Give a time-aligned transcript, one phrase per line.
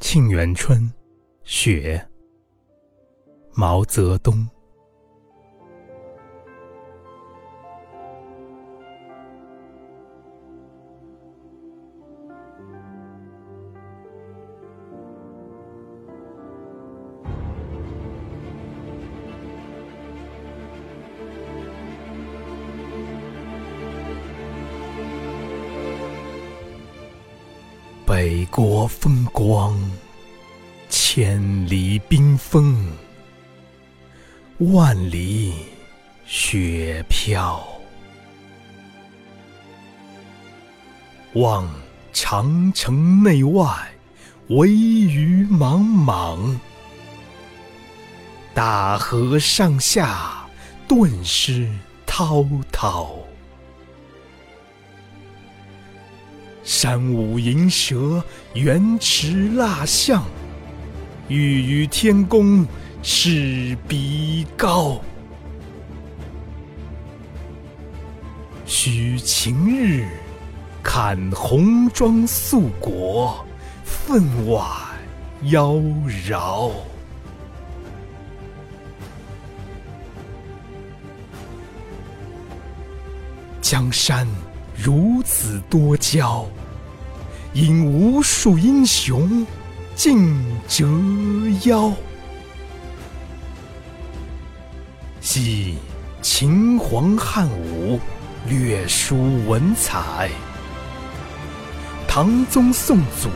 [0.00, 0.80] 沁园春·
[1.44, 2.02] 雪，
[3.52, 4.48] 毛泽东。
[28.30, 29.76] 北国风光，
[30.88, 32.86] 千里冰封，
[34.58, 35.52] 万里
[36.26, 37.60] 雪飘。
[41.32, 41.68] 望
[42.12, 43.66] 长城内外，
[44.50, 46.56] 惟余莽莽；
[48.54, 50.46] 大河上下，
[50.86, 51.68] 顿失
[52.06, 53.12] 滔滔。
[56.82, 60.24] 山舞银蛇，原驰蜡象，
[61.28, 62.66] 欲与天公
[63.02, 64.98] 试比高。
[68.64, 70.08] 须晴日，
[70.82, 73.44] 看红装素裹，
[73.84, 74.64] 分外
[75.50, 75.74] 妖
[76.30, 76.72] 娆。
[83.60, 84.26] 江山。
[84.82, 86.48] 如此多娇，
[87.54, 89.44] 引无数英雄
[89.96, 90.86] 竞折
[91.64, 91.92] 腰。
[95.20, 95.76] 惜
[96.22, 97.98] 秦皇汉武
[98.46, 100.30] 略输文采，
[102.06, 103.28] 唐宗宋祖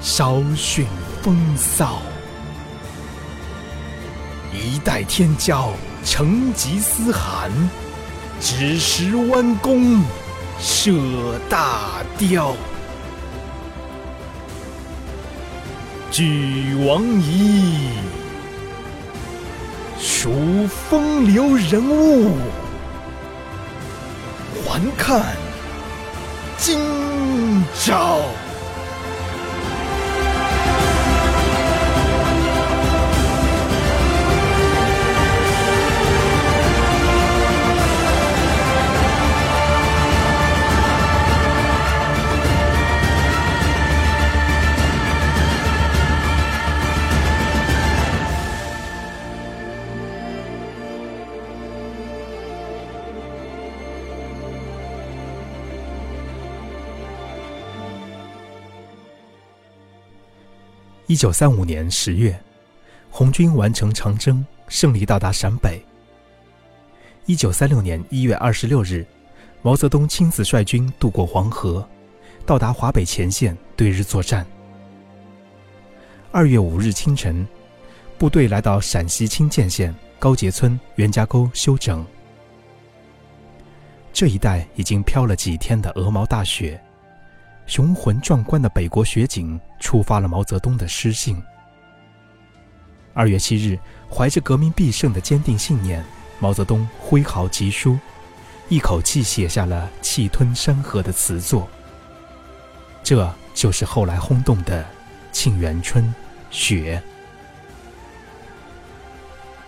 [0.00, 0.84] 稍逊
[1.22, 2.02] 风骚。
[4.52, 5.70] 一代天骄
[6.04, 7.52] 成吉思汗，
[8.40, 10.02] 只识弯弓。
[10.60, 12.52] 射大雕，
[16.10, 17.90] 俱往矣。
[19.98, 22.36] 数风流人物，
[24.64, 25.24] 还看
[26.56, 26.78] 今
[27.74, 28.20] 朝。
[61.08, 62.38] 一九三五年十月，
[63.10, 65.82] 红军完成长征，胜利到达陕北。
[67.24, 69.06] 一九三六年一月二十六日，
[69.62, 71.88] 毛泽东亲自率军渡过黄河，
[72.44, 74.46] 到达华北前线对日作战。
[76.30, 77.48] 二月五日清晨，
[78.18, 82.04] 部队来到陕西清涧县高杰村袁家沟休整。
[84.12, 86.78] 这一带已经飘了几天的鹅毛大雪。
[87.68, 91.40] 雄浑壮观的北国雪景触发了毛泽东的诗性。
[93.12, 93.78] 二月七日，
[94.10, 96.02] 怀着革命必胜的坚定信念，
[96.40, 97.98] 毛泽东挥毫疾书，
[98.70, 101.68] 一口气写下了“气吞山河”的词作。
[103.02, 104.82] 这就是后来轰动的
[105.30, 106.02] 《沁园春·
[106.50, 107.02] 雪》。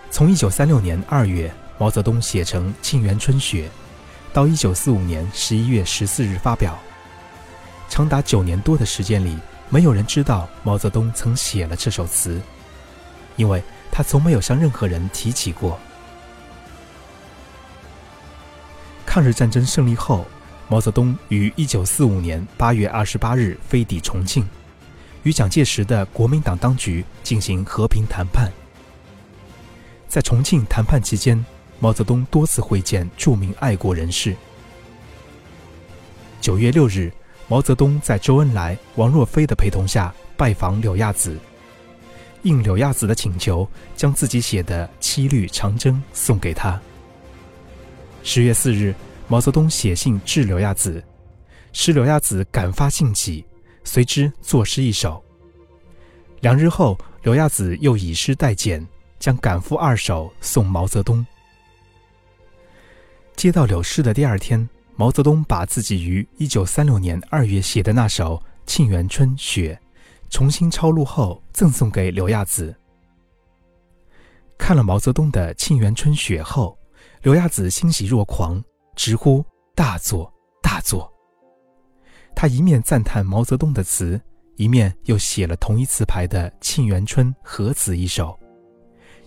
[0.09, 3.67] 从一九三六年二月毛泽东写成《沁园春·雪》，
[4.33, 6.79] 到一九四五年十一月十四日发表。
[7.91, 9.37] 长达九年多的时间里，
[9.67, 12.41] 没有人知道毛泽东曾写了这首词，
[13.35, 15.77] 因为他从没有向任何人提起过。
[19.05, 20.25] 抗日战争胜利后，
[20.69, 24.47] 毛泽东于一九四五年八月二十八日飞抵重庆，
[25.23, 28.49] 与蒋介石的国民党当局进行和平谈判。
[30.07, 31.45] 在重庆谈判期间，
[31.81, 34.33] 毛泽东多次会见著名爱国人士。
[36.39, 37.11] 九月六日。
[37.51, 41.37] 毛泽东在周恩来、王若飞的陪同下拜访柳亚子，
[42.43, 46.79] 应柳亚子的请求，将自己写的《七律长征》送给他。
[48.23, 48.95] 十月四日，
[49.27, 51.03] 毛泽东写信致柳亚子，
[51.73, 53.45] 使柳亚子感发兴起，
[53.83, 55.21] 随之作诗一首。
[56.39, 58.87] 两日后，柳亚子又以诗代简，
[59.19, 61.27] 将赶赴二首送毛泽东。
[63.35, 64.69] 接到柳诗的第二天。
[64.95, 68.35] 毛泽东把自己于一九三六年二月写的那首
[68.67, 69.79] 《沁园春·雪》
[70.29, 72.75] 重新抄录后，赠送给刘亚子。
[74.57, 76.77] 看了毛泽东的《沁园春·雪》后，
[77.23, 78.63] 刘亚子欣喜若狂，
[78.95, 79.43] 直呼
[79.73, 81.11] 大作大作。
[82.35, 84.21] 他一面赞叹毛泽东的词，
[84.55, 88.37] 一面又写了同一词牌的《沁园春·和词》一首，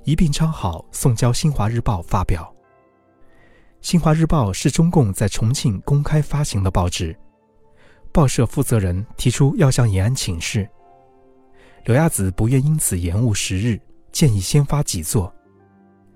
[0.04, 2.48] 一并抄好送交《新华日报》发表。
[3.84, 7.14] 《新华日报》是中共在重庆公开发行的报纸，
[8.10, 10.66] 报社负责人提出要向延安请示，
[11.84, 13.78] 柳亚子不愿因此延误时日，
[14.10, 15.30] 建议先发几作。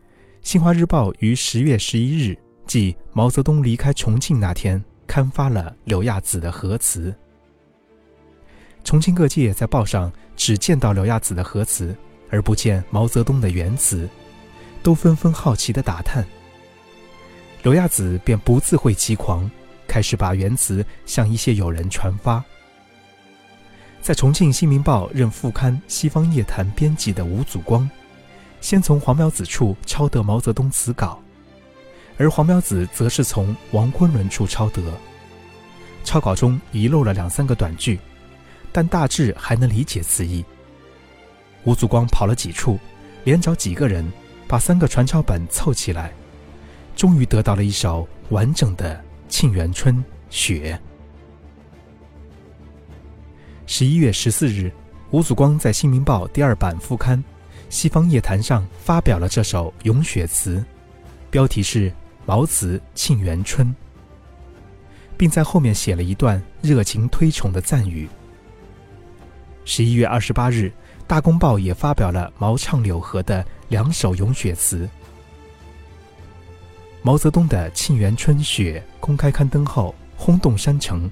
[0.40, 2.34] 《新华日报》于十月十一日，
[2.66, 7.14] 即毛泽东离开重庆那天，刊发了柳亚子的核词。
[8.82, 11.94] 重庆各界在报上只见到柳亚子的核词，
[12.30, 14.08] 而不见毛泽东的原词，
[14.82, 16.26] 都纷纷好奇地打探。
[17.62, 19.50] 柳亚子便不自会其狂，
[19.86, 22.42] 开始把原词向一些友人传发。
[24.00, 27.88] 在重庆《新民报》任副刊《西方夜谈》编辑的吴祖光，
[28.60, 31.20] 先从黄苗子处抄得毛泽东词稿，
[32.16, 34.80] 而黄苗子则是从王昆仑处抄得。
[36.04, 37.98] 抄稿中遗漏了两三个短句，
[38.72, 40.44] 但大致还能理解词意。
[41.64, 42.78] 吴祖光跑了几处，
[43.24, 44.10] 连找几个人，
[44.46, 46.14] 把三个传抄本凑起来。
[46.98, 48.96] 终于得到了一首完整的
[49.28, 49.94] 《沁园春·
[50.30, 50.76] 雪》。
[53.68, 54.72] 十一月十四日，
[55.12, 57.16] 吴祖光在《新民报》第二版副刊
[57.70, 60.56] 《西方夜谈》上发表了这首《咏雪词》，
[61.30, 61.88] 标题是
[62.26, 63.68] 《毛子沁园春》，
[65.16, 68.08] 并在后面写了一段热情推崇的赞语。
[69.64, 70.64] 十一月二十八日，
[71.06, 74.90] 《大公报》也发表了毛唱柳河的两首咏雪词。
[77.02, 81.10] 毛泽东的《沁园春·雪》公开刊登后，轰动山城，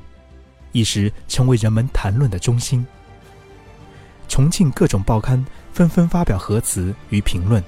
[0.73, 2.85] 一时成为人们谈论的中心。
[4.29, 5.43] 重庆各种报刊
[5.73, 7.62] 纷纷发表和词与评论。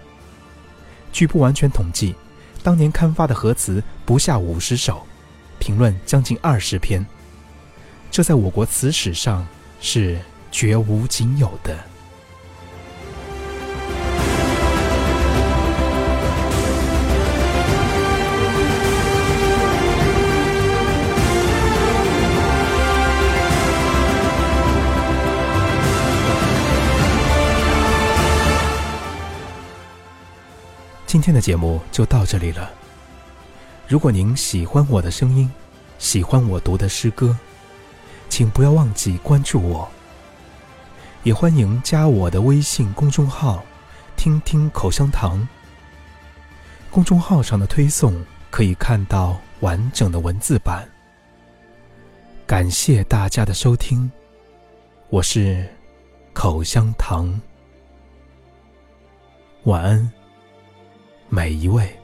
[1.13, 2.15] 据不完全统计，
[2.63, 5.07] 当年刊发的和词不下五十首，
[5.61, 7.05] 评论将近二十篇，
[8.11, 9.47] 这在我国词史上
[9.81, 10.19] 是
[10.51, 11.79] 绝无仅有的。
[31.09, 32.71] 今天的节目就到这里了。
[33.87, 35.51] 如果您喜欢我的声音，
[35.99, 37.35] 喜欢我读的诗歌，
[38.29, 39.89] 请不要忘记关注我。
[41.23, 43.65] 也欢迎加我的微信公众号
[44.19, 45.49] “听听口香糖”。
[46.93, 48.15] 公众号上的推送
[48.51, 50.87] 可以看到完整的文字版。
[52.47, 54.13] 感谢大家的收听，
[55.09, 55.67] 我是
[56.35, 57.41] 口香糖。
[59.65, 60.18] 晚安。
[61.31, 61.99] 每一位。